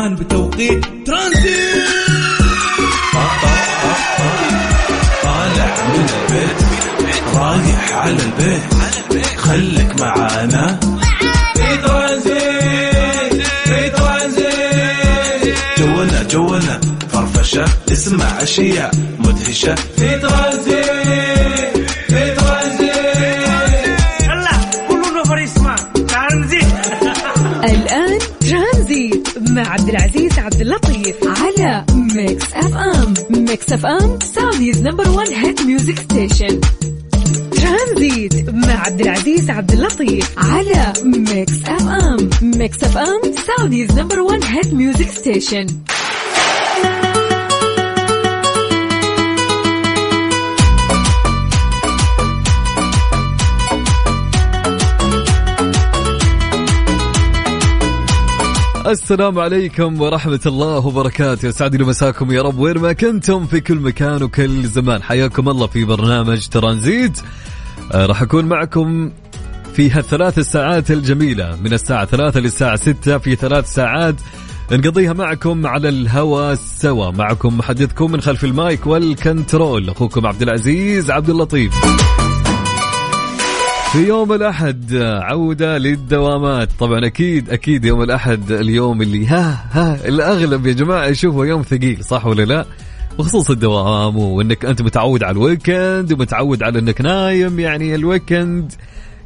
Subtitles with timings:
[0.00, 1.84] مكان بتوقيت ترانزيت.
[5.22, 6.58] طالع من البيت
[7.34, 8.62] رايح على البيت
[9.36, 10.80] خليك معانا.
[11.54, 15.56] في ترانزيت في ترانزيت.
[15.78, 16.80] جولنا جولنا
[17.12, 19.74] فرفشة اسمع أشياء مدهشة.
[19.74, 20.49] في ترانزيت.
[29.90, 36.60] العزيز عبد اللطيف على Mix FM Mix FM Saudi's number 1 hit music station
[37.50, 44.74] ترانزيت مع عبد العزيز عبد اللطيف على Mix FM Mix FM Saudi's number 1 hit
[44.74, 45.66] music station
[58.90, 61.48] السلام عليكم ورحمة الله وبركاته.
[61.48, 62.58] يسعد مساكم يا رب.
[62.58, 65.02] وين ما كنتم في كل مكان وكل زمان.
[65.02, 67.20] حياكم الله في برنامج ترانزيت.
[67.92, 69.10] آه راح أكون معكم
[69.74, 71.56] في هالثلاث الساعات الجميلة.
[71.56, 74.14] من الساعة ثلاثة للساعة ستة في ثلاث ساعات
[74.72, 77.10] نقضيها معكم على الهوا سوا.
[77.10, 79.90] معكم محدثكم من خلف المايك والكنترول.
[79.90, 81.72] أخوكم عبد العزيز عبد اللطيف.
[83.92, 86.68] في يوم الأحد عودة للدوامات.
[86.78, 92.04] طبعا أكيد أكيد يوم الأحد اليوم اللي ها ها الأغلب يا جماعة يشوفه يوم ثقيل
[92.04, 92.66] صح ولا لا؟
[93.18, 98.72] بخصوص الدوام وإنك أنت متعود على ال weekend ومتعود على إنك نايم يعني ال weekend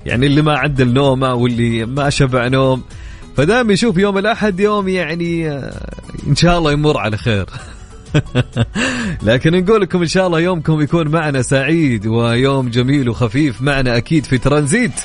[0.07, 2.83] يعني اللي ما عدل نومه واللي ما شبع نوم.
[3.37, 5.91] فدائما يشوف يوم الأحد يوم يعني آه،
[6.27, 7.47] إن شاء الله يمر على خير.
[9.29, 13.63] لكن نقول لكم إن شاء الله يومكم يكون معنا سعيد ويوم جميل وخفيف.
[13.63, 15.01] معنا أكيد في ترانزيت.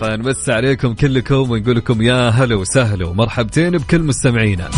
[0.00, 4.70] فنمس عليكم كلكم ونقول لكم يا هلا وسهلا ومرحبتين بكل مستمعينا.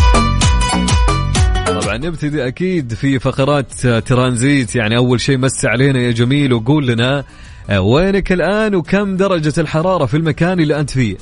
[1.67, 4.77] طبعا نبتدي أكيد في فقرات ترانزيت.
[4.77, 7.25] يعني أول شيء مس علينا يا جميل وقول لنا
[7.71, 11.17] آه، وينك الآن وكم درجة الحرارة في المكان اللي أنت فيه؟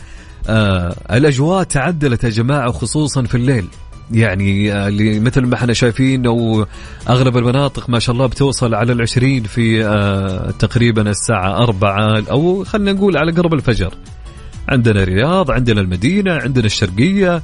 [0.49, 3.69] آه الأجواء تعدلت يا جماعة وخصوصا في الليل.
[4.11, 6.67] يعني آه، اللي مثل ما إحنا شايفين أو
[7.09, 12.93] أغلب المناطق ما شاء الله بتوصل على العشرين في آه، تقريبا الساعة أربعة أو خلينا
[12.93, 13.94] نقول على قرب الفجر.
[14.69, 17.43] عندنا الرياض عندنا المدينة عندنا الشرقية.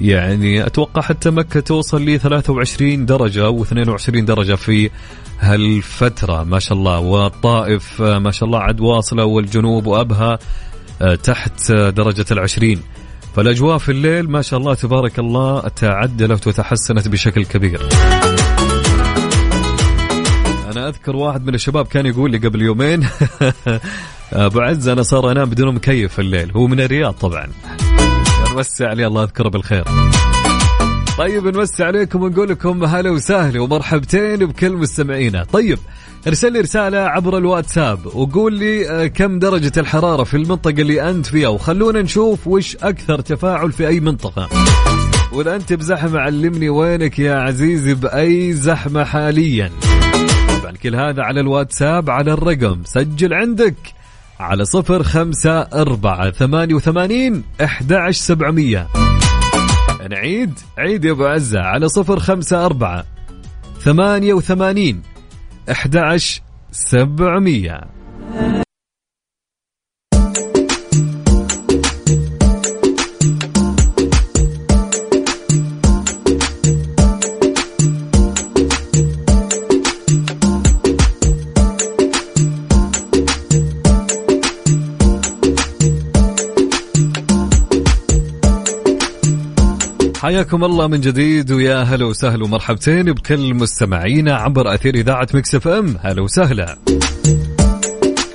[0.00, 4.90] يعني أتوقع حتى مكة توصل ل 23 درجة أو 22 درجة في
[5.40, 6.44] هالفترة.
[6.44, 6.98] ما شاء الله.
[6.98, 10.38] والطائف آه، ما شاء الله عد واصلة والجنوب وأبها
[11.22, 12.80] تحت درجة العشرين.
[13.36, 17.88] فالأجواء في الليل ما شاء الله تبارك الله تعدلت وتحسنت بشكل كبير.
[20.72, 23.06] أنا أذكر واحد من الشباب كان يقول لي قبل يومين
[24.32, 27.48] أبو عز أنا صار أنام بدون مكيف في الليل هو من الرياض طبعا.
[28.52, 29.84] نوسع عليه الله يذكره بالخير.
[31.18, 35.44] طيب نوسع عليكم ونقول لكم هلا وسهلا ومرحبتين بكل مستمعينا.
[35.44, 35.78] طيب
[36.28, 41.26] ارسل لي رسالة عبر الواتساب وقول لي آه، كم درجة الحرارة في المنطقة اللي أنت
[41.26, 44.48] فيها؟ وخلونا نشوف وش أكثر تفاعل في أي منطقة.
[45.32, 49.70] وإذا أنت بزحمة علمني وينك يا عزيزي بأي زحمة حاليا.
[50.60, 52.82] طبعا كل هذا على الواتساب على الرقم.
[52.84, 53.76] سجل عندك
[54.40, 58.88] على صفر خمسة أربعة ثمانية وثمانين أحد سبعمية.
[60.10, 63.04] نعيد عيد يا أبو عزة على صفر خمسة أربعة
[63.80, 65.02] ثمانية وثمانين
[65.68, 68.67] 11 700
[90.20, 95.96] حياكم الله من جديد ويا هلا وسهلا ومرحبتين بكل مستمعينا عبر أثير إذاعة Mix FM.
[96.00, 96.78] هلا وسهلا.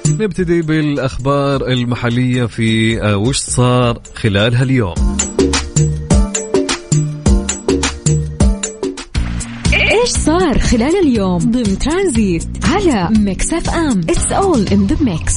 [0.10, 4.94] نبتدي بالأخبار المحلية في آه، وش صار خلال هاليوم؟
[9.74, 14.02] إيش صار خلال اليوم ضمن ترانزيت على Mix FM?
[14.09, 15.34] It's all in the mix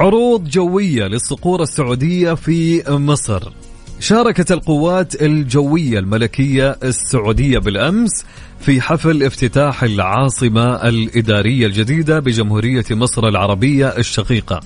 [0.00, 3.52] عروض جوية للصقور السعودية في مصر.
[4.00, 8.24] شاركت القوات الجوية الملكية السعودية بالأمس
[8.60, 14.60] في حفل افتتاح العاصمة الإدارية الجديدة بجمهورية مصر العربية الشقيقة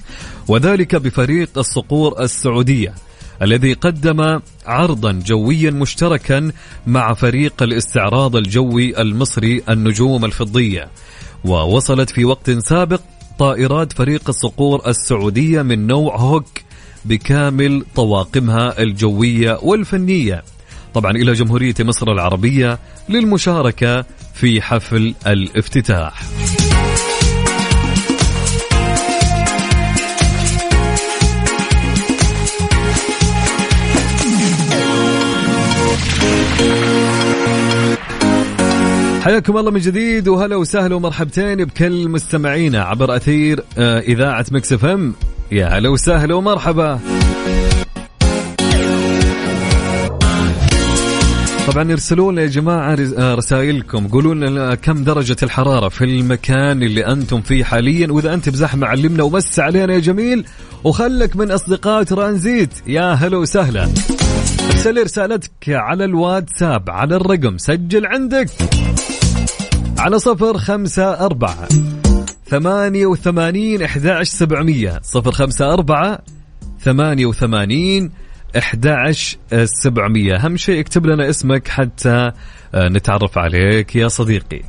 [0.49, 2.95] وذلك بفريق الصقور السعودية
[3.43, 6.53] الذي قدم عرضا جويا مشتركا
[6.87, 10.89] مع فريق الاستعراض الجوي المصري النجوم الفضية.
[11.45, 13.01] ووصلت في وقت سابق
[13.39, 16.49] طائرات فريق الصقور السعودية من نوع هوك
[17.05, 20.45] بكامل طواقمها الجوية والفنية.
[20.95, 24.05] طبعا إلى جمهورية مصر العربية للمشاركة
[24.35, 26.23] في حفل الافتتاح.
[39.29, 45.15] حياكم الله من جديد وهلا وسهلا ومرحبتين بكل مستمعينا عبر أثير آه، إذاعة Mix FM.
[45.53, 47.01] يا هلا وسهلا ومرحبا.
[51.67, 54.09] طبعا ارسلوا لنا يا جماعة آه، رسائلكم.
[54.09, 59.23] قولوا لنا كم درجة الحرارة في المكان اللي أنتم فيه حاليا؟ وإذا أنت بزحمه علمنا
[59.23, 60.45] ومس علينا يا جميل
[60.85, 62.71] وخلك من أصدقاء ترانزيت.
[62.87, 63.89] يا هلا وسهلا.
[64.71, 68.49] ارسل رسالتك على الواتساب على الرقم سجل عندك.
[69.99, 71.69] على صفر خمسة أربعة
[72.47, 75.01] ثمانية وثمانين إحدى سبعمية.
[75.03, 76.19] صفر خمسة أربعة
[76.81, 78.11] ثمانية وثمانين
[78.59, 79.13] إحدى
[79.65, 80.37] سبعمية.
[80.37, 82.33] أهم شيء اكتب لنا اسمك حتى
[82.75, 84.63] آه، نتعرف عليك يا صديقي.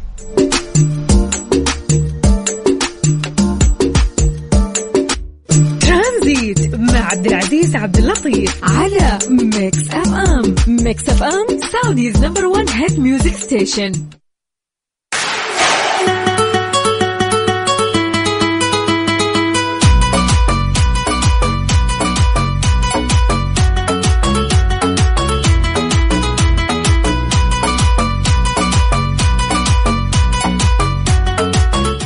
[5.82, 13.00] ترانزيت مع عبد العزيز عبد اللطيف على Mix FM Mix FM Saudi's number 1 hit
[13.00, 13.92] music station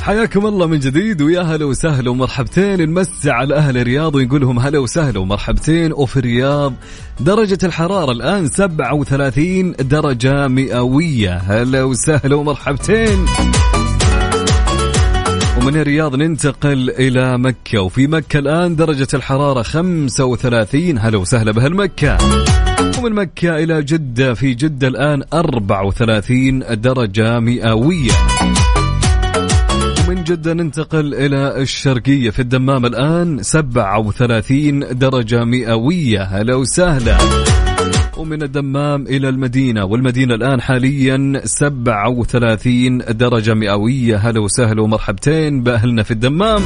[0.03, 2.89] حياكم الله من جديد ويا هلا وسهلا ومرحبتين.
[2.89, 5.93] نمسي على أهل الرياض ونقول لهم هلا وسهلا ومرحبتين.
[5.93, 6.73] وفي الرياض
[7.19, 11.37] درجة الحرارة الآن 37 درجة مئوية.
[11.37, 13.25] هلا وسهلا ومرحبتين.
[15.61, 22.17] ومن الرياض ننتقل إلى مكة وفي مكة الآن درجة الحرارة 35 هلا وسهلا بهالمكة
[22.99, 28.11] ومن مكة إلى جدة في جدة الآن 34 درجة مئوية.
[30.13, 33.43] ومن جدة ننتقل إلى الشرقية في الدمام الآن.
[33.43, 36.23] 37 درجة مئوية.
[36.23, 37.17] هلا وسهلا.
[38.17, 39.85] ومن الدمام إلى المدينة.
[39.85, 44.17] والمدينة الآن حاليا 37 درجة مئوية.
[44.17, 46.61] هلا وسهلا ومرحبتين بأهلنا في الدمام.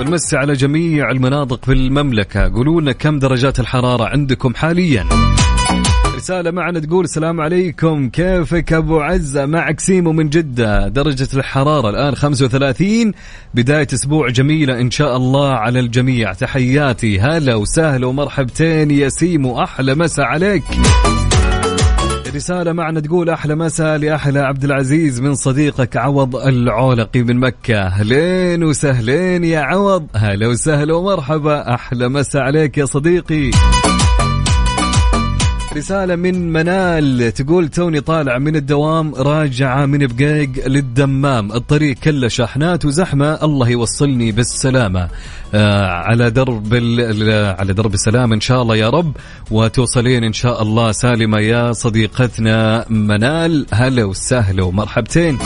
[0.00, 2.52] ونمسي على جميع المناطق في المملكة.
[2.54, 5.29] قولوا لنا كم درجات الحرارة عندكم حاليا؟
[6.20, 8.08] رسالة معنا تقول السلام عليكم.
[8.08, 13.12] كيفك أبو عزة؟ معك سيمو من جدة درجة الحرارة الآن 35
[13.54, 16.32] بداية أسبوع جميلة إن شاء الله على الجميع.
[16.32, 17.20] تحياتي.
[17.20, 19.62] هلا وسهلا ومرحبتين يا سيمو.
[19.62, 20.62] أحلى مسا عليك.
[22.34, 27.78] رسالة معنا تقول أحلى مساء لأحلى عبد العزيز من صديقك عوض العولقي من مكة.
[27.78, 30.06] أهلين وسهلين يا عوض.
[30.16, 31.74] هلا وسهلا ومرحبا.
[31.74, 33.50] أحلى مساء عليك يا صديقي.
[35.76, 41.52] رسالة من منال تقول توني طالع من الدوام راجعة من بقيق للدمام.
[41.52, 43.38] الطريق كله شاحنات وزحمة.
[43.42, 45.08] الله يوصلني بالسلامة.
[45.54, 46.74] آه على درب
[47.58, 49.16] على درب السلام إن شاء الله يا رب.
[49.50, 53.66] وتوصلين إن شاء الله سالمة يا صديقتنا منال.
[53.72, 55.38] هلا وسهلا ومرحبتين.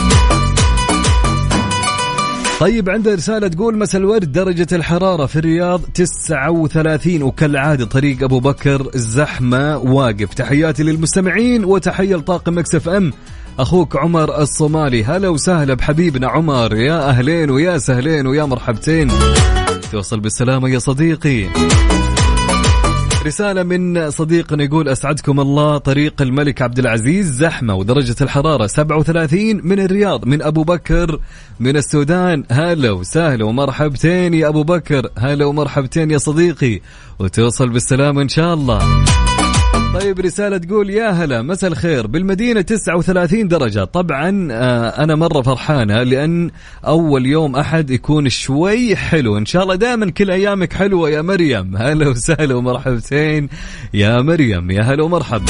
[2.59, 8.91] طيب عنده رسالة تقول مساء الورد درجة الحرارة في الرياض 39 وكالعادة طريق أبو بكر
[8.95, 10.33] زحمة واقف.
[10.33, 13.13] تحياتي للمستمعين وتحية لطاقم إف إم.
[13.59, 16.75] أخوك عمر الصومالي هلا وسهلا بحبيبنا عمر.
[16.75, 19.11] يا أهلين ويا سهلين ويا مرحبتين.
[19.91, 21.47] توصل بالسلامة يا صديقي.
[23.25, 29.79] رسالة من صديقنا يقول أسعدكم الله طريق الملك عبد العزيز زحمة ودرجة الحرارة 37 من
[29.79, 31.19] الرياض من أبو بكر
[31.59, 32.43] من السودان.
[32.51, 36.81] هلا وسهلا ومرحبتين يا أبو بكر هلا ومرحبتين يا صديقي
[37.19, 39.05] وتوصل بالسلامة إن شاء الله.
[39.93, 42.07] طيب رسالة تقول يا هلا مساء الخير.
[42.07, 43.83] بالمدينة 39 درجة.
[43.83, 46.51] طبعا آه، أنا مرة فرحانة لأن
[46.87, 49.37] أول يوم أحد يكون شوي حلو.
[49.37, 51.77] إن شاء الله دائما كل أيامك حلوة يا مريم.
[51.77, 53.49] هلا وسهلا ومرحبتين
[53.93, 55.45] يا مريم يا هلا ومرحبا.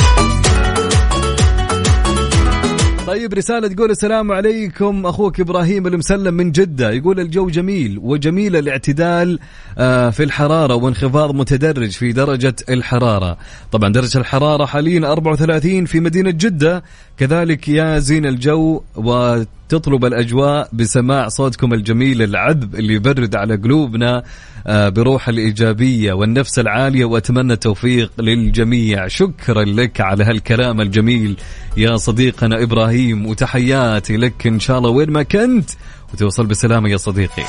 [3.15, 6.91] طيب رسالة تقول السلام عليكم أخوك إبراهيم المسلم من جدة.
[6.91, 9.39] يقول الجو جميل وجميل الاعتدال
[9.77, 13.38] آه، في الحرارة وانخفاض متدرج في درجة الحرارة.
[13.72, 16.84] طبعا درجة الحرارة حاليا 34 في مدينة جدة.
[17.17, 24.24] كذلك يا زين الجو و تطلب الأجواء بسماع صوتكم الجميل العذب اللي يبرد على قلوبنا
[24.67, 29.07] آه، بروح الإيجابية والنفس العالية وأتمنى التوفيق للجميع.
[29.07, 31.38] شكرا لك على هالكلام الجميل
[31.77, 35.69] يا صديقنا إبراهيم وتحياتي لك إن شاء الله وين ما كنت
[36.13, 37.43] وتوصل بسلامة يا صديقي.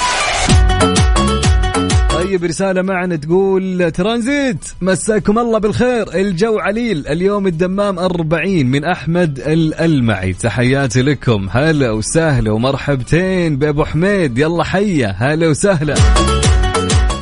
[2.37, 6.15] طيب رسالة معنا تقول ترانزيت مساكم الله بالخير.
[6.15, 10.33] الجو عليل اليوم الدمام 40 من أحمد الألمعي.
[10.33, 11.49] تحياتي لكم.
[11.51, 14.39] هلا وسهلا ومرحبتين بأبو حميد.
[14.39, 15.15] يلا حيا.
[15.19, 15.95] هلا وسهلا.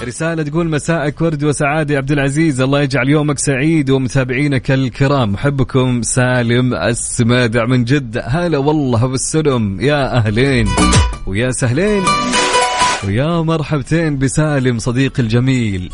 [0.05, 2.61] رسالة تقول مساءك ورد وسعادة عبد العزيز.
[2.61, 5.33] الله يجعل يومك سعيد ومتابعينك الكرام.
[5.33, 8.25] محبكم سالم السمادع من جدة.
[8.27, 9.81] هلا والله بالسلم.
[9.81, 10.69] يا أهلين
[11.27, 12.03] ويا سهلين.
[13.15, 15.91] ويا مرحبتين بسالم صديقي الجميل.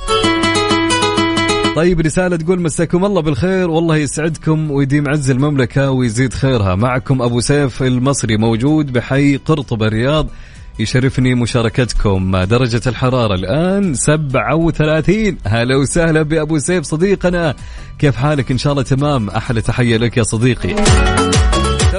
[1.76, 6.74] طيب رسالة تقول مساكم الله بالخير والله يسعدكم ويديم عز المملكة ويزيد خيرها.
[6.74, 10.26] معكم أبو سيف المصري موجود بحي قرطبة الرياض
[10.78, 17.54] يشرفني مشاركتكم درجة الحرارة الآن 37 هلا وسهلا بأبو سيف صديقنا.
[17.98, 19.30] كيف حالك؟ إن شاء الله تمام.
[19.30, 20.74] أحلى تحية لك يا صديقي.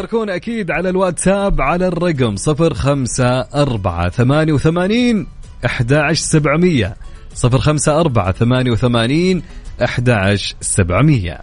[0.01, 5.27] شاركونا أكيد على الواتساب على الرقم 054 88
[5.65, 6.95] 11700
[7.43, 9.41] 054 88
[9.81, 11.39] 11700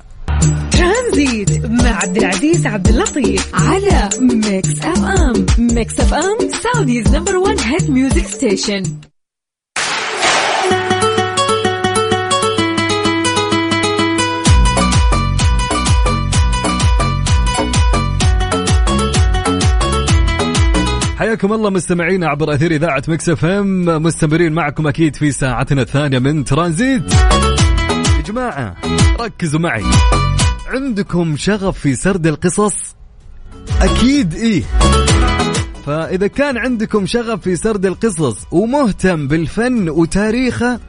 [0.70, 5.46] ترانزيت مع عبد العزيز عبد اللطيف على Mix FM.
[5.58, 8.82] Mix FM Saudi's number 1 hit music station
[21.18, 24.02] حياكم الله مستمعينا عبر أثير إذاعة Mix FM.
[24.02, 27.14] مستمرين معكم أكيد في ساعتنا الثانية من ترانزيت.
[27.14, 28.76] يا جماعة
[29.20, 29.84] ركزوا معي.
[30.66, 32.96] عندكم شغف في سرد القصص؟
[33.80, 34.62] أكيد إيه.
[35.86, 40.80] فإذا كان عندكم شغف في سرد القصص ومهتم بالفن وتاريخه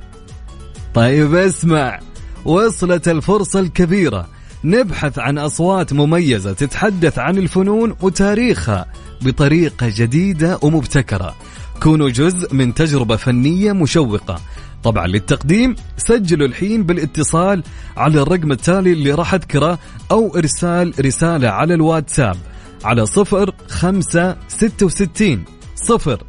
[0.94, 2.00] طيب اسمع
[2.46, 4.28] وصلت الفرصة الكبيرة.
[4.64, 8.86] نبحث عن أصوات مميزة تتحدث عن الفنون وتاريخها.
[9.22, 11.36] بطريقة جديدة ومبتكرة.
[11.84, 14.40] كونوا جزء من تجربة فنية مشوقة.
[14.84, 17.64] طبعا للتقديم سجلوا الحين بالاتصال
[17.98, 19.80] على الرقم التالي اللي راح أذكره
[20.12, 22.38] أو إرسال رسالة على الواتساب
[22.84, 25.46] على صفر خمسة ستة وستين
[25.76, 26.24] صفر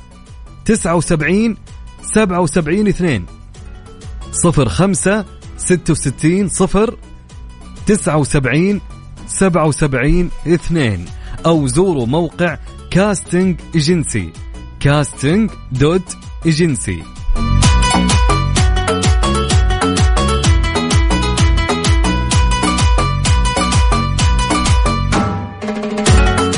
[0.65, 1.57] تسعة وسبعين
[2.03, 3.27] سبعة وسبعين اثنين.
[4.33, 5.25] صفر خمسة
[5.57, 6.97] ستة وستين صفر
[7.87, 8.81] تسعة وسبعين
[9.27, 11.05] سبعة وسبعين اثنين.
[11.47, 12.59] أو زوروا موقع
[12.91, 14.31] casting agency.
[14.81, 17.03] casting dot agency.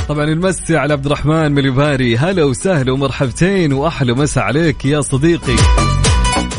[0.08, 2.16] طبعا المسي على عبد الرحمن مليباري.
[2.16, 5.56] هلا وسهلا ومرحبتين وأحلى مسا عليك يا صديقي.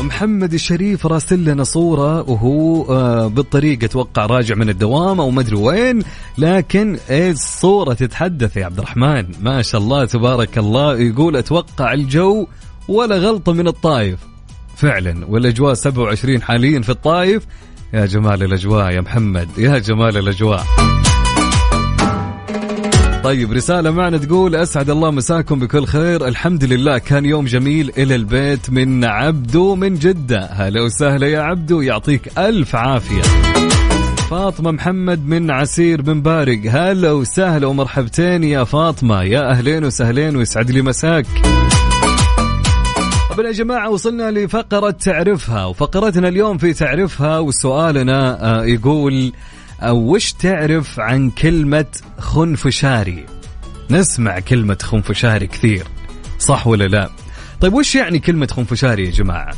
[0.04, 6.02] محمد الشريف راسل لنا صورة وهو آه بالطريق أتوقع راجع من الدوام أو مدري وين
[6.38, 9.26] لكن الصورة تتحدث يا عبد الرحمن.
[9.40, 12.46] ما شاء الله تبارك الله يقول أتوقع الجو
[12.88, 14.18] ولا غلطة من الطايف
[14.76, 17.46] فعلا والأجواء 27 حاليا في الطايف
[17.94, 20.93] يا جمال الأجواء يا محمد يا جمال الأجواء.
[23.24, 26.28] طيب رسالة معنا تقول أسعد الله مساكم بكل خير.
[26.28, 30.48] الحمد لله كان يوم جميل إلى البيت من عبدو من جدة.
[30.52, 33.22] هلا وسهلا يا عبدو يعطيك ألف عافية.
[34.30, 39.22] فاطمة محمد من عسير بن بارق هلا وسهلا ومرحبتين يا فاطمة.
[39.22, 41.26] يا أهلين وسهلين ويسعد لي مساك.
[43.30, 49.32] طبعا يا جماعة وصلنا لفقرة تعرفها وفقرتنا اليوم في تعرفها وسؤالنا آه، يقول
[49.88, 51.86] أو وش تعرف عن كلمة
[52.18, 53.26] خنفشاري؟
[53.90, 55.86] نسمع كلمة خنفشاري كثير
[56.38, 57.10] صح ولا لا؟
[57.60, 59.54] طيب وش يعني كلمة خنفشاري يا جماعة؟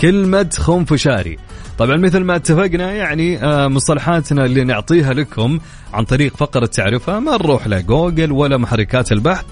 [0.00, 1.38] كلمة خنفشاري.
[1.78, 5.58] طبعا مثل ما اتفقنا يعني آه، مصطلحاتنا اللي نعطيها لكم
[5.92, 9.44] عن طريق فقرة تعرفها ما نروح لا جوجل ولا محركات البحث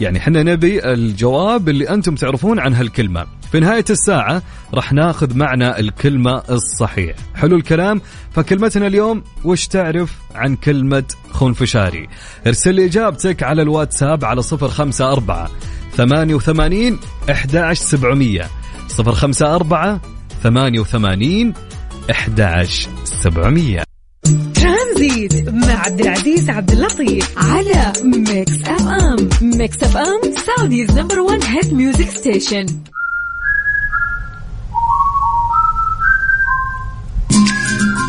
[0.00, 3.26] يعني إحنا نبي الجواب اللي أنتم تعرفون عن هالكلمة.
[3.52, 4.42] في نهاية الساعة
[4.74, 7.16] راح ناخذ معنا الكلمة الصحيح.
[7.34, 8.00] حلو الكلام؟
[8.32, 12.08] فكلمتنا اليوم وش تعرف عن كلمة خنفشاري؟
[12.46, 15.48] ارسل لي إجابتك على الواتساب على 054
[15.96, 16.98] 88
[17.30, 18.46] 11700
[18.98, 20.00] 054
[20.42, 21.52] 88
[22.10, 23.95] 11700
[24.54, 29.28] ترانزيت مع عبد العزيز عبد اللطيف على Mix FM.
[29.42, 32.66] Mix FM Saudi's number 1 hit music station.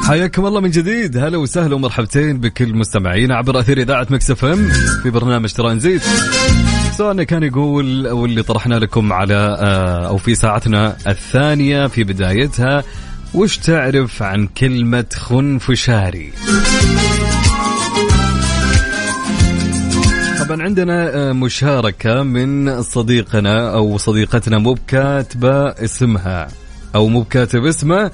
[0.08, 1.18] حياكم الله من جديد.
[1.18, 4.70] هلا وسهلا ومرحبتين بكل مستمعينا عبر أثير إذاعة Mix FM
[5.04, 6.02] في برنامج ترانزيت.
[6.98, 12.84] سؤالنا كان يقول واللي طرحنا لكم على آه، أو في ساعتنا الثانية في بدايتها
[13.34, 16.32] وش تعرف عن كلمة خنفشاري؟
[20.40, 26.48] طبعا عندنا آه، مشاركة من صديقنا أو صديقتنا مو بكاتبة اسمها
[26.96, 28.12] أو مو بكاتب اسمه.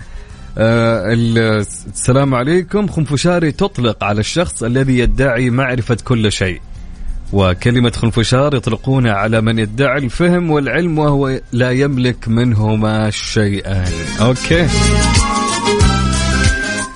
[0.58, 2.88] آه السلام عليكم.
[2.88, 6.62] خنفشاري تطلق على الشخص الذي يدعي معرفة كل شيء.
[7.33, 13.85] وكلمة خنفشار يطلقون على من يدعي الفهم والعلم وهو لا يملك منهما شيئا.
[14.22, 14.67] okay.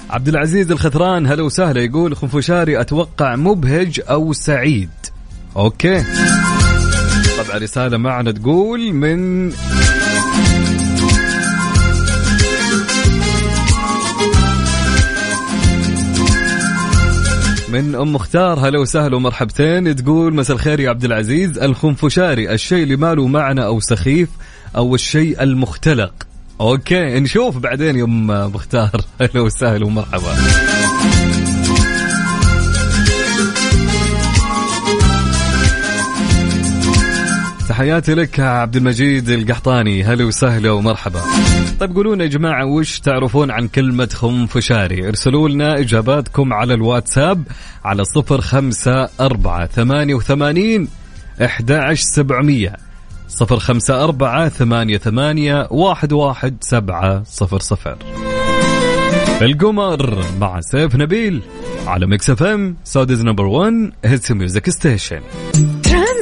[0.10, 4.90] عبد العزيز الخثران هلا وسهلا يقول خنفشاري أتوقع مبهج أو سعيد.
[5.56, 6.04] okay.
[7.38, 9.52] طبعا رسالة معنا تقول من
[17.82, 18.68] من أم مختار.
[18.68, 19.96] هلا وسهلا ومرحبتين.
[19.96, 21.58] تقول مساء الخير يا عبد العزيز.
[21.58, 24.30] الخنفشاري الشيء اللي ما له معنى أو سخيف
[24.76, 26.14] أو الشيء المختلق.
[26.62, 29.02] أوكي نشوف بعدين يا أم مختار.
[29.22, 30.36] هلا وسهلا ومرحبا.
[37.68, 40.04] تحياتي لك عبد المجيد القحطاني.
[40.04, 41.22] هلا وسهلا ومرحبا.
[41.80, 47.44] طيب قولوا لنا يا جماعة وش تعرفون عن كلمة خنفشاري؟ ارسلوا لنا إجاباتكم على الواتساب
[47.86, 50.88] على صفر خمسة أربعة ثمانية وثمانين
[51.46, 52.74] أحد سبعمية
[53.28, 57.98] صفر خمسة أربعة ثمانية ثمانية واحد واحد سبعة صفر صفر.
[59.42, 61.42] القمر مع سيف نبيل
[61.88, 65.22] على Mix FM Saudi's number 1 hit music station.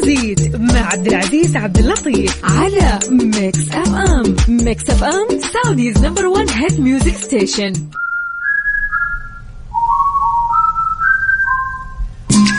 [0.06, 6.80] ترانزيت مع عبد العزيز عبد اللطيف على Mix FM Mix FM Saudi's number 1 hit
[6.80, 7.74] music station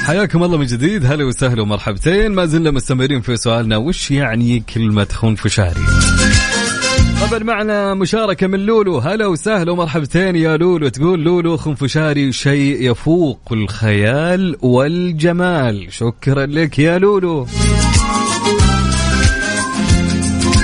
[0.06, 1.06] حياكم الله من جديد.
[1.06, 2.32] هلا وسهلا ومرحبتين.
[2.32, 5.80] ما زلنا مستمرين في سؤالنا وش يعني كلمة خنفشاري؟
[7.20, 8.98] طبعا معنا مشاركة من لولو.
[8.98, 10.88] هلا وسهلا ومرحبتين يا لولو.
[10.88, 15.86] تقول لولو خنفشاري شيء يفوق الخيال والجمال.
[15.90, 17.46] شكرا لك يا لولو.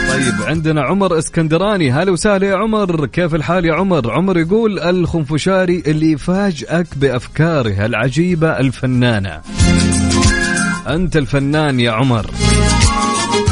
[0.09, 1.93] طيب عندنا عمر اسكندراني.
[1.93, 3.07] هلا وسهلا يا عمر.
[3.07, 9.41] كيف الحال يا عمر؟ عمر يقول الخنفشاري اللي يفاجئك بأفكاره العجيبة الفنانة.
[10.89, 12.27] أنت الفنان يا عمر.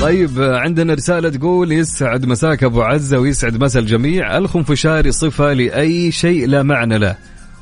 [0.01, 4.39] طيب عندنا رسالة تقول يسعد مساك أبو عزة ويسعد مسا الجميع.
[4.39, 7.17] الخنفشاري صفة لأي شيء لا معنى له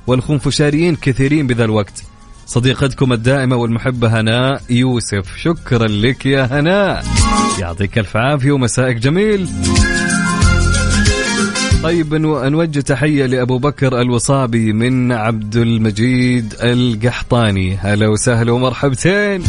[0.07, 2.03] والخنفشاريين كثيرين بذا الوقت.
[2.47, 5.37] صديقتكم الدائمة والمحبة هناء يوسف.
[5.37, 7.05] شكرا لك يا هناء
[7.59, 9.49] يعطيك ألف عافية ومسائك جميل.
[11.83, 17.77] طيب نوجه تحية لأبو بكر الوصابي من عبد المجيد القحطاني.
[17.77, 19.43] هلا وسهلا ومرحبتين.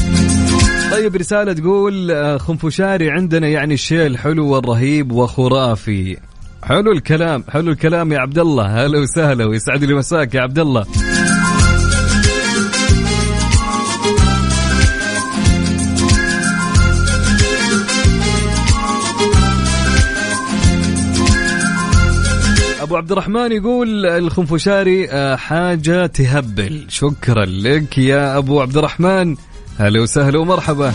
[0.96, 6.18] طيب رسالة تقول آه، خنفشاري عندنا يعني الشيء الحلو والرهيب وخرافي.
[6.64, 10.86] حلو الكلام حلو الكلام يا عبد الله هلا وسهلا ويسعد لي مساك يا عبد الله
[22.82, 26.86] أبو عبد الرحمن يقول الخنفشاري آه، حاجة تهبل.
[26.88, 29.36] شكرا لك يا أبو عبد الرحمن.
[29.80, 30.94] هلا وسهلا ومرحبا.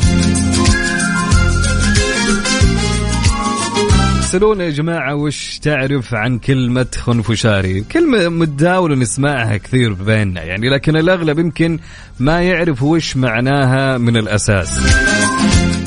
[4.21, 10.97] سألونا يا جماعة وش تعرف عن كلمة خنفشاري؟ كلمة متداولة نسمعها كثير بيننا يعني لكن
[10.97, 11.79] الأغلب يمكن
[12.21, 14.81] ما يعرف وش معناها من الأساس.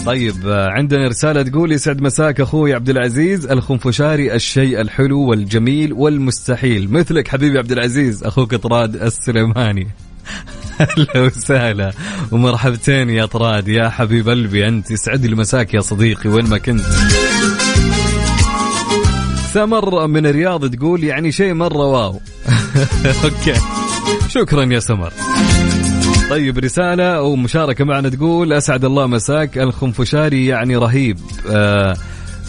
[0.05, 6.91] طيب عندنا رسالة تقول يسعد مساك أخوي عبد العزيز الخنفشاري الشيء الحلو والجميل والمستحيل.
[6.91, 9.87] مثلك حبيبي عبد العزيز أخوك طراد السليماني.
[10.81, 11.91] أهلا وسهلا.
[12.31, 13.67] ومرحبتين يا طراد.
[13.67, 16.29] يا حبيب قلبي أنت يسعد لي مساك يا صديقي.
[16.29, 16.81] وين ما كنت.
[19.53, 22.11] سمر من الرياض تقول يعني شيء مرة wow.
[23.23, 23.59] okay.
[24.29, 25.13] شكرا يا سمر
[26.29, 29.57] طيب رسالة أو مشاركة معنا تقول أسعد الله مساك.
[29.57, 31.17] الخنفشاري يعني رهيب.
[31.49, 31.97] آه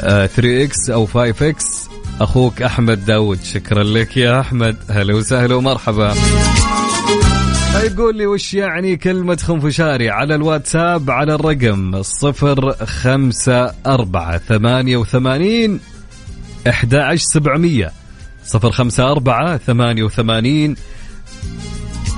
[0.01, 1.89] آه 3 X أو 5 X
[2.21, 4.77] أخوك أحمد داود شكرا لك يا أحمد.
[4.91, 6.15] هلا وسهلا ومرحبا.
[7.75, 14.97] طيب قول لي وش يعني كلمة خنفشاري على الواتساب على الرقم صفر خمسة أربعة ثمانية
[14.97, 15.81] وثمانين
[16.69, 17.93] إحدى عشر سبعمية.
[18.45, 20.77] صفر خمسة أربعة ثمانية وثمانين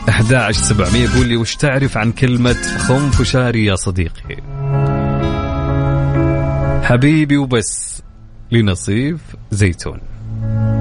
[0.09, 1.09] إحدى عشر سبعمية.
[1.17, 4.37] قول لي وش تعرف عن كلمة خنفشاري يا صديقي؟
[6.83, 8.03] حبيبي وبس
[8.51, 10.01] لنصيف زيتون.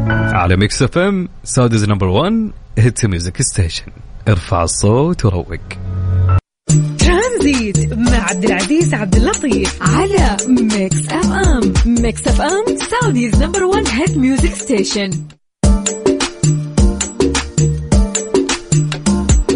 [0.10, 3.92] على Mix FM Saudi's number 1 hit music station
[4.28, 5.48] ارفع الصوت وروق.
[7.00, 11.74] ترانزيت مع عبد العزيز عبد اللطيف على Mix FM.
[11.86, 15.10] Mix FM Saudi's number 1 hit music station.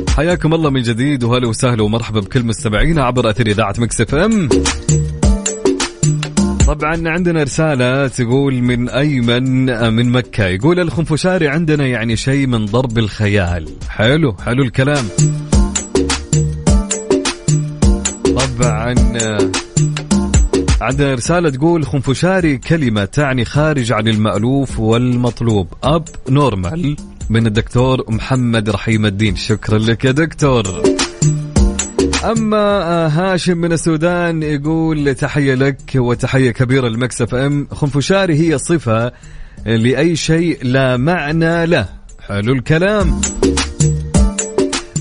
[0.09, 4.49] حياكم الله من جديد وهلا وسهلا ومرحبا بكل مستمعينا عبر أثير إذاعة Mix FM.
[6.73, 10.45] طبعا عندنا رسالة تقول من أيمن من مكة.
[10.45, 13.69] يقول الخنفشاري عندنا يعني شيء من ضرب الخيال.
[13.89, 15.05] حلو حلو الكلام.
[18.25, 18.95] طبعا
[20.81, 25.67] عندنا رسالة تقول خنفشاري كلمة تعني خارج عن المألوف والمطلوب.
[25.83, 26.95] أب نورمال
[27.29, 29.35] من الدكتور محمد رحيم الدين.
[29.35, 30.83] شكرا لك يا دكتور.
[32.23, 37.67] أما آه، هاشم من السودان يقول تحية لك وتحية كبيرة لمكسف أم.
[37.71, 39.11] خنفشاري هي صفة
[39.65, 41.89] لأي شيء لا معنى له.
[42.27, 43.21] حلو الكلام.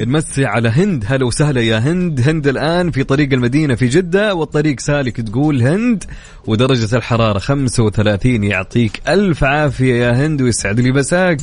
[0.01, 1.05] نمسي على هند.
[1.09, 2.21] هلا وسهلا يا هند.
[2.21, 6.05] هند الآن في طريق المدينة في جدة والطريق سالك تقول هند
[6.47, 11.41] ودرجة الحرارة 35 يعطيك ألف عافية يا هند ويسعد لي مساك.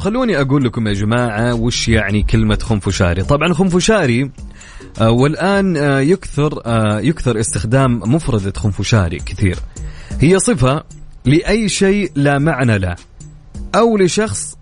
[0.00, 3.22] طيب خلوني أقول لكم يا جماعة وش يعني كلمة خنفشاري.
[3.22, 4.30] طبعا خنفشاري
[5.00, 9.56] آه والآن آه يكثر آه يكثر استخدام مفردة خنفشاري كثير.
[10.20, 10.84] هي صفة
[11.24, 12.96] لأي شيء لا معنى له
[13.74, 14.56] أو لشخص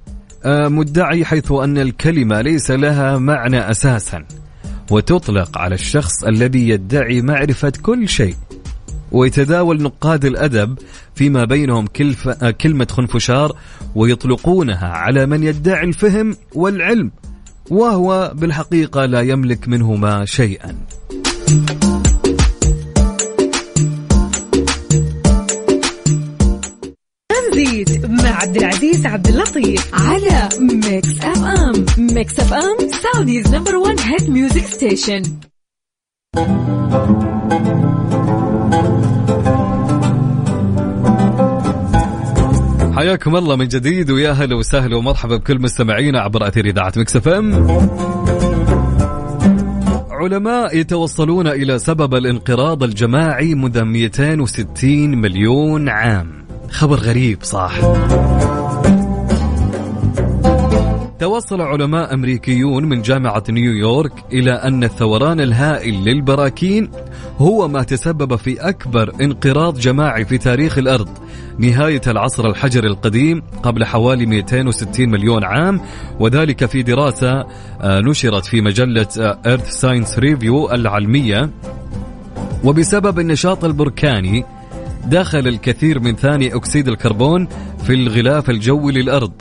[0.47, 4.25] مدعي حيث أن الكلمة ليس لها معنى أساسا
[4.91, 8.35] وتطلق على الشخص الذي يدعي معرفة كل شيء.
[9.13, 10.79] ويتداول نقاد الأدب
[11.15, 11.87] فيما بينهم
[12.61, 13.57] كلمة خنفشار
[13.95, 17.11] ويطلقونها على من يدعي الفهم والعلم
[17.71, 20.75] وهو بالحقيقة لا يملك منهما شيئا.
[28.09, 34.67] مع عبد العزيز عبد اللطيف على Mix FM Mix FM Saudi's number 1 hit music
[34.67, 35.23] station
[42.99, 47.67] حياكم الله من جديد ويا هلا وسهلا ومرحبا بكل مستمعينا عبر أثير إذاعة Mix FM.
[50.11, 56.45] علماء يتوصلون إلى سبب الانقراض الجماعي منذ 260 مليون عام.
[56.71, 57.81] خبر غريب صح؟
[61.19, 66.91] توصل علماء أمريكيون من جامعة نيويورك إلى أن الثوران الهائل للبراكين
[67.39, 71.09] هو ما تسبب في أكبر انقراض جماعي في تاريخ الأرض.
[71.59, 75.81] نهاية العصر الحجري القديم قبل حوالي 260 مليون عام
[76.21, 77.47] وذلك في دراسة
[77.81, 81.51] آه، نشرت في مجلة Earth Science Review العلمية.
[82.65, 84.45] وبسبب النشاط البركاني
[85.05, 87.49] دخل الكثير من ثاني أكسيد الكربون
[87.85, 89.33] في الغلاف الجوي للأرض.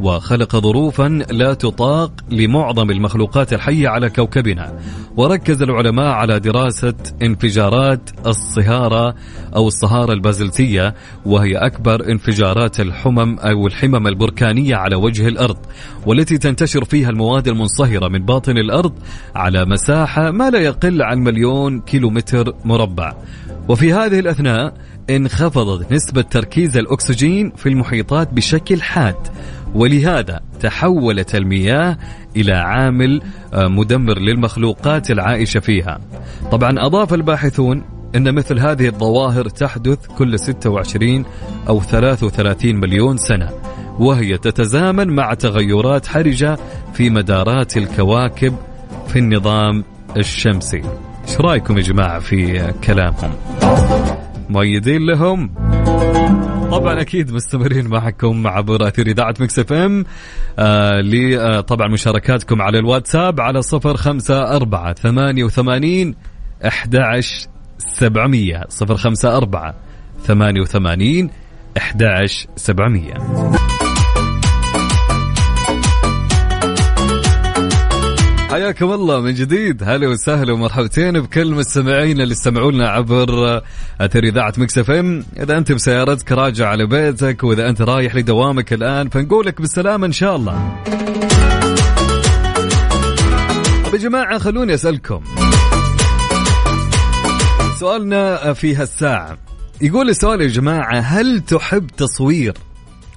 [0.00, 4.78] وخلق ظروفا لا تطاق لمعظم المخلوقات الحية على كوكبنا.
[5.16, 9.14] وركز العلماء على دراسة انفجارات الصهارة
[9.56, 10.94] أو الصهارة البازلتية
[11.26, 15.56] وهي أكبر انفجارات الحمم أو الحمم البركانية على وجه الأرض
[16.06, 18.92] والتي تنتشر فيها المواد المنصهرة من باطن الأرض
[19.34, 23.14] على مساحة ما لا يقل عن مليون كيلومتر مربع.
[23.68, 24.74] وفي هذه الأثناء
[25.10, 29.16] انخفضت نسبة تركيز الأكسجين في المحيطات بشكل حاد
[29.74, 31.98] ولهذا تحولت المياه
[32.36, 33.22] إلى عامل
[33.54, 36.00] آه، مدمر للمخلوقات العائشة فيها.
[36.50, 37.84] طبعا أضاف الباحثون
[38.16, 41.24] أن مثل هذه الظواهر تحدث كل 26
[41.68, 43.50] أو 33 مليون سنة
[43.98, 46.58] وهي تتزامن مع تغيرات حرجة
[46.94, 48.54] في مدارات الكواكب
[49.08, 49.84] في النظام
[50.16, 50.82] الشمسي.
[51.28, 53.32] إيش رأيكم يا جماعة في كلامهم؟
[54.48, 55.50] مؤيدين لهم.
[56.70, 60.04] طبعا أكيد مستمرين معكم عبر أثير إذاعة Mix FM.
[60.58, 66.14] آه لي آه طبعا مشاركاتكم على الواتساب على صفر خمسة أربعة ثمانية وثمانين
[66.66, 68.64] أحد عشر سبعمية.
[68.68, 69.74] صفر خمسة أربعة
[70.22, 71.30] ثمانية وثمانين
[71.76, 73.14] أحد عشر سبعمية.
[78.50, 79.82] حياكم الله من جديد.
[79.82, 83.62] هلا وسهلا ومرحبتين بكل مستمعينا اللي استمعوا لنا عبر
[84.00, 85.24] أثير إذاعة Mix FM.
[85.40, 90.12] إذا أنت بسيارتك راجع على بيتك وإذا أنت رايح لدوامك الآن فنقول لك بالسلامة إن
[90.12, 90.76] شاء الله.
[93.92, 95.20] يا جماعة خلوني أسألكم.
[97.80, 99.38] سؤالنا في هالساعة.
[99.80, 102.54] يقول السؤال يا جماعة هل تحب تصوير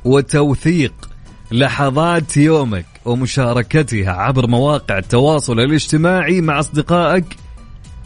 [0.06, 0.94] وتوثيق
[1.52, 7.26] لحظات يومك؟ ومشاركتها عبر مواقع التواصل الاجتماعي مع أصدقائك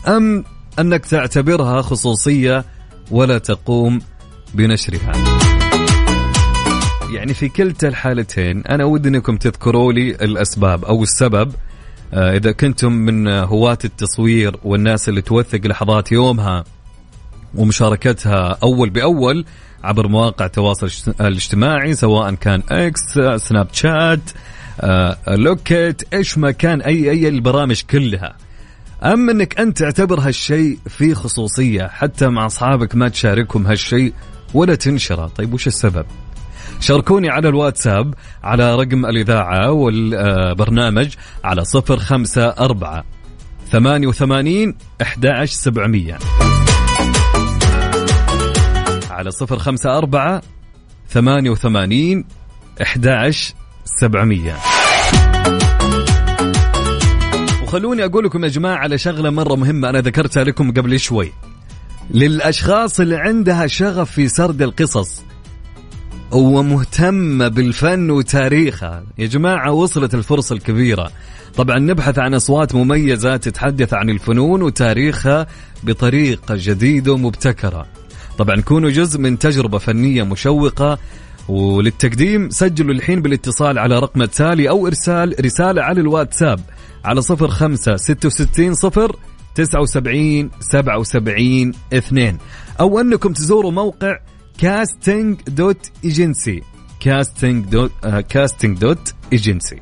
[0.08, 0.44] أم
[0.80, 2.66] أنك تعتبرها خصوصية
[3.12, 4.02] ولا تقوم
[4.54, 5.12] بنشرها؟
[7.14, 11.52] يعني في كلتا الحالتين أنا ودي أنكم تذكروا لي الأسباب أو السبب.
[12.14, 16.64] آه، إذا كنتم من هواة التصوير والناس اللي توثق لحظات يومها
[17.56, 19.46] ومشاركتها أول بأول
[19.84, 24.30] عبر مواقع التواصل الاجتماعي سواء كان إكس سناب شات
[25.28, 28.36] Locket إيش ما كان أي أي البرامج كلها.
[29.04, 34.14] أما إنك انت تعتبر هالشيء في خصوصية حتى مع أصحابك ما تشاركهم هالشيء
[34.54, 35.28] ولا تنشره.
[35.28, 36.06] طيب وش السبب؟
[36.80, 43.04] شاركوني على الواتساب على رقم الإذاعة والبرنامج على صفر خمسة أربعة
[43.72, 46.18] ثمانية وثمانين أحد سبعمية.
[49.10, 50.42] على صفر خمسة أربعة
[51.10, 52.26] ثمانية وثمانين
[52.82, 53.08] أحد
[53.86, 54.56] سبعمية.
[57.64, 61.32] وخلوني أقول لكم يا جماعة على شغلة مرة مهمة أنا ذكرتها لكم قبل شوي.
[62.12, 65.24] للأشخاص اللي عندها شغف في سرد القصص
[66.32, 71.12] ومهتمة بالفن وتاريخها يا جماعة وصلت الفرصة الكبيرة.
[71.56, 75.48] طبعا نبحث عن أصوات مميزة تتحدث عن الفنون وتاريخها
[75.84, 77.86] بطريقة جديدة ومبتكرة.
[78.38, 80.98] طبعا كونوا جزء من تجربة فنية مشوقة
[81.50, 86.60] وللتقديم سجلوا الحين بالاتصال على رقم التالي أو إرسال رسالة على الواتساب
[87.06, 89.16] على صفر خمسة ستة وستين صفر
[89.56, 92.38] تسعة وسبعين سبعة وسبعين اثنين.
[92.80, 94.20] أو أنكم تزوروا موقع
[94.58, 96.62] casting dot agency.
[97.00, 97.92] casting dot
[98.30, 99.76] casting dot agency.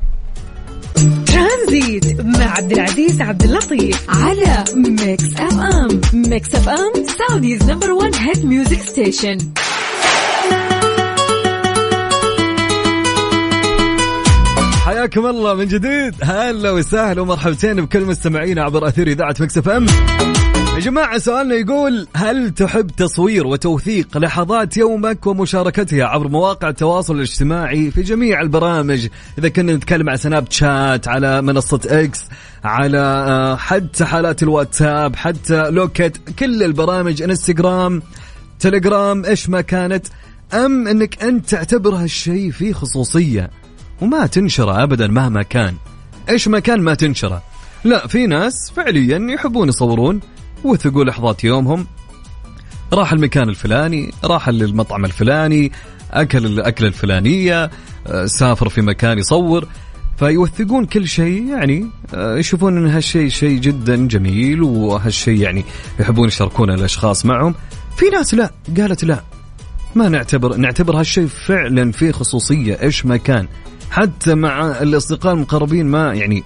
[1.26, 6.00] ترانزيت مع عبد العزيز عبد اللطيف على Mix FM.
[6.14, 9.38] Mix FM Saudi's number 1 hit music station.
[14.84, 16.14] حياكم الله من جديد.
[16.22, 19.86] هلا وسهلا ومرحبتين بكل مستمعينا عبر أثير إذاعة Mix FM.
[20.74, 27.90] يا جماعة سؤالنا يقول هل تحب تصوير وتوثيق لحظات يومك ومشاركتها عبر مواقع التواصل الاجتماعي
[27.90, 32.24] في جميع البرامج؟ إذا كنا نتكلم على سناب شات على منصة إكس
[32.64, 38.02] على آه، حتى حالات الواتساب حتى Locket كل البرامج إنستغرام
[38.60, 40.06] تليجرام إيش ما كانت.
[40.54, 43.61] أم أنك أنت تعتبر هالشيء فيه خصوصية؟
[44.02, 45.76] وما تنشره أبدا مهما كان.
[46.28, 47.42] إيش ما كان ما تنشره
[47.84, 50.20] لا في ناس فعليا يحبون يصورون
[50.64, 51.86] وثقوا لحظات يومهم.
[52.92, 55.72] راح المكان الفلاني راح للمطعم الفلاني
[56.10, 57.70] أكل الأكلة الفلانية
[58.06, 59.66] آه، سافر في مكان يصور.
[60.18, 65.64] فيوثقون كل شيء يعني آه، يشوفون إن هالشيء شيء جدا جميل وهالشيء يعني
[66.00, 67.54] يحبون يشاركون الأشخاص معهم.
[67.96, 69.22] في ناس لا قالت لا.
[69.94, 72.82] ما نعتبر نعتبر هالشيء فعلا فيه خصوصية.
[72.82, 73.48] إيش ما كان؟
[73.92, 76.44] حتى مع الأصدقاء المقربين ما يعني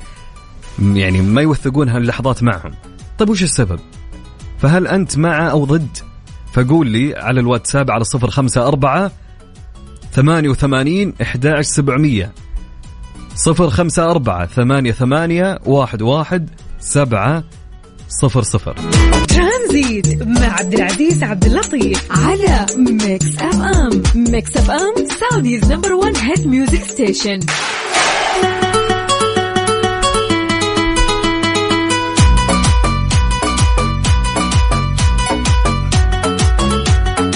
[0.78, 2.70] يعني ما يوثقون هاللحظات معهم.
[3.18, 3.80] طيب وش السبب؟
[4.58, 5.98] فهل أنت مع أو ضد؟
[6.52, 9.12] فقول لي على الواتساب على صفر خمسة أربعة
[10.12, 12.32] ثمانية وثمانين إحدى سبعمية.
[13.34, 17.44] صفر خمسة أربعة ثمانية ثمانية واحد واحد سبعة
[18.08, 18.76] صفر صفر.
[19.28, 24.02] ترانزيت مع عبد العزيز عبد اللطيف على Mix FM.
[24.14, 27.40] Mix FM Saudi's number 1 hit music station.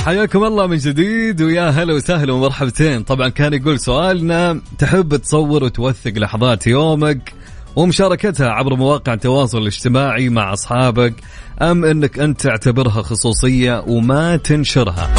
[0.05, 3.03] حياكم الله من جديد ويا هلا وسهلا ومرحبتين.
[3.03, 7.33] طبعا كان يقول سؤالنا تحب تصور وتوثق لحظات يومك؟
[7.77, 11.15] ومشاركتها عبر مواقع التواصل الاجتماعي مع أصحابك
[11.63, 15.11] أم إنك أنت تعتبرها خصوصية وما تنشرها.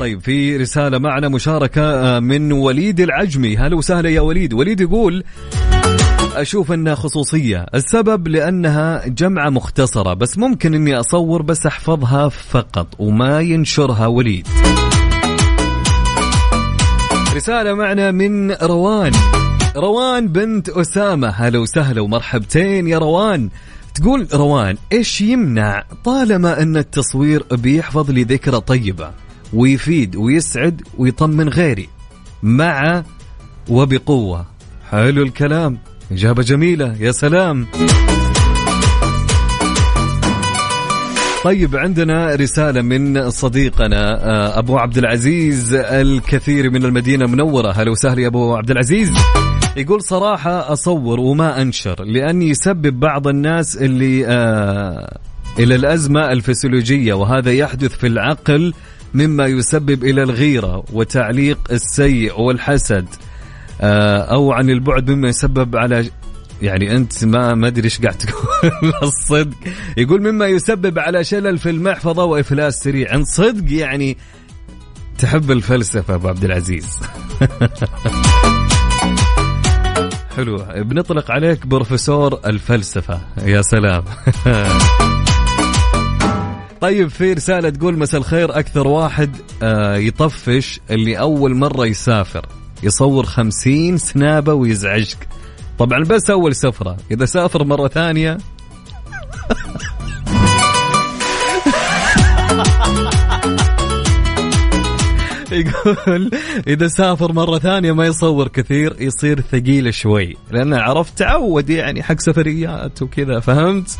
[0.00, 3.56] طيب في رسالة معنا مشاركة من وليد العجمي.
[3.56, 4.52] هلا وسهلا يا وليد.
[4.52, 5.24] وليد يقول
[6.34, 7.66] أشوف إنها خصوصية.
[7.74, 14.48] السبب لأنها جمعة مختصرة بس ممكن إني أصور بس أحفظها فقط وما ينشرها وليد.
[17.34, 19.12] رسالة معنا من روان.
[19.76, 21.28] روان بنت أسامة.
[21.28, 23.48] هلا وسهلا ومرحبتين يا روان.
[23.94, 29.10] تقول روان إيش يمنع طالما أن التصوير بيحفظ لي ذكرى طيبة
[29.52, 31.88] ويفيد ويسعد ويطمن غيري؟
[32.42, 33.02] مع
[33.68, 34.46] وبقوة.
[34.90, 35.78] حلو الكلام.
[36.12, 36.96] إجابة جميلة.
[37.00, 37.66] يا سلام.
[41.44, 47.70] طيب عندنا رسالة من صديقنا آه، أبو عبد العزيز الكثير من المدينة المنورة.
[47.70, 49.12] هلا وسهلا يا أبو عبد العزيز.
[49.76, 55.18] يقول صراحة أصور وما أنشر لأني يسبب بعض الناس اللي آه
[55.58, 58.74] إلى الأزمة الفسيولوجية وهذا يحدث في العقل
[59.14, 63.06] مما يسبب إلى الغيرة وتعليق السيء والحسد
[63.80, 66.10] آه، أو عن البعد مما يسبب على
[66.62, 68.72] يعني أنت ما ما أدري إيش قاعد تقول.
[69.02, 69.56] الصدق.
[69.96, 73.12] يقول مما يسبب على شلل في المحفظة وإفلاس سريع.
[73.12, 74.16] عن صدق يعني
[75.18, 76.98] تحب الفلسفة أبو عبد العزيز.
[80.36, 80.64] حلو.
[80.76, 83.20] بنطلق عليك بروفيسور الفلسفة.
[83.44, 84.00] يا سلام.
[86.80, 88.58] طيب في رسالة تقول مساء الخير.
[88.58, 92.46] أكثر واحد آه، يطفش اللي أول مرة يسافر.
[92.82, 95.28] يصور خمسين سنابة ويزعجك.
[95.78, 96.96] طبعا بس أول سفرة.
[97.10, 98.38] إذا سافر مرة ثانية
[105.52, 106.30] يقول
[106.68, 110.36] إذا سافر مرة ثانية ما يصور كثير يصير ثقيل شوي.
[110.50, 113.98] لأنه عرفت تعود يعني حق سفريات وكذا فهمت؟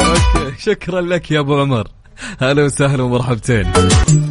[0.00, 1.88] Okay شكرا لك يا أبو عمر.
[2.38, 3.72] هلا وسهلا ومرحبتين.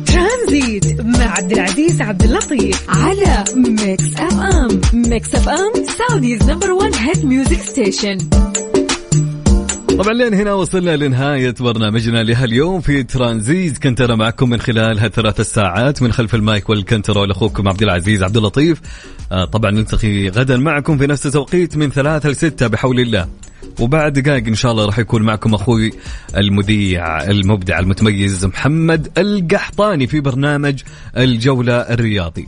[0.06, 7.26] ترانزيت مع عبد العزيز عبد اللطيف على Mix FM Mix FM Saudi's number 1 hit
[7.26, 8.18] music station
[10.04, 13.78] طبعا لين هنا وصلنا لنهاية برنامجنا لهاليوم في ترانزيت.
[13.78, 17.84] كنت أنا معكم من خلال هالثلاث الساعات من خلف ال mic وال control أخوكم عبد
[17.84, 18.82] العزيز عبد اللطيف.
[19.32, 23.28] آه طبعا نلتقي غدا معكم في نفس التوقيت من ثلاثة لستة بحول الله.
[23.80, 25.92] وبعد دقائق إن شاء الله راح يكون معكم أخوي
[26.38, 30.82] المذيع المبدع المتميز محمد القحطاني في برنامج
[31.18, 32.48] الجولة الرياضي.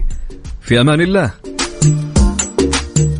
[0.61, 1.31] في أمان الله.